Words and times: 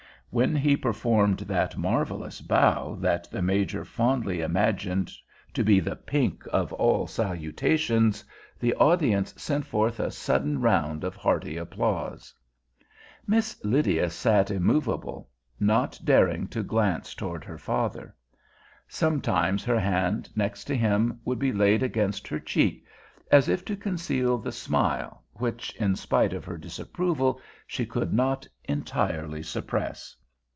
When 0.33 0.55
he 0.55 0.77
performed 0.77 1.39
that 1.39 1.75
marvelous 1.75 2.39
bow 2.39 2.95
that 3.01 3.29
the 3.29 3.41
Major 3.41 3.83
fondly 3.83 4.39
imagined 4.39 5.11
to 5.53 5.61
be 5.61 5.81
the 5.81 5.97
pink 5.97 6.45
of 6.53 6.71
all 6.71 7.05
salutations, 7.05 8.23
the 8.57 8.73
audience 8.75 9.33
sent 9.35 9.65
forth 9.65 9.99
a 9.99 10.09
sudden 10.09 10.61
round 10.61 11.03
of 11.03 11.17
hearty 11.17 11.57
applause. 11.57 12.33
Miss 13.27 13.59
Lydia 13.65 14.09
sat 14.09 14.49
immovable, 14.49 15.29
not 15.59 15.99
daring 16.01 16.47
to 16.47 16.63
glance 16.63 17.13
toward 17.13 17.43
her 17.43 17.57
father. 17.57 18.15
Sometimes 18.87 19.65
her 19.65 19.81
hand 19.81 20.29
next 20.33 20.63
to 20.63 20.77
him 20.77 21.19
would 21.25 21.39
be 21.39 21.51
laid 21.51 21.83
against 21.83 22.25
her 22.29 22.39
cheek, 22.39 22.85
as 23.31 23.49
if 23.49 23.65
to 23.65 23.75
conceal 23.75 24.37
the 24.37 24.53
smile 24.53 25.25
which, 25.33 25.75
in 25.75 25.93
spite 25.97 26.31
of 26.31 26.45
her 26.45 26.57
disapproval, 26.57 27.41
she 27.67 27.85
could 27.85 28.13
not 28.13 28.47
entirely 28.63 29.43
suppress. 29.43 30.15